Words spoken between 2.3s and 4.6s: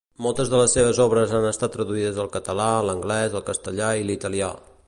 català, l'anglès, el castellà i l'italià.